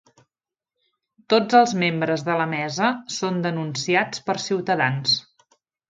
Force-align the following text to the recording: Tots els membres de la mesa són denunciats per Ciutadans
Tots 1.33 1.59
els 1.59 1.75
membres 1.85 2.25
de 2.31 2.39
la 2.41 2.49
mesa 2.55 2.91
són 3.27 3.41
denunciats 3.47 4.29
per 4.31 4.41
Ciutadans 4.49 5.19